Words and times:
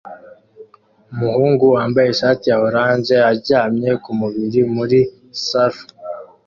Umuhungu 1.13 1.63
wambaye 1.75 2.07
ishati 2.09 2.45
ya 2.51 2.57
orange 2.67 3.15
aryamye 3.31 3.89
kumubiri 4.03 4.61
muri 4.73 4.99
surf 5.47 5.77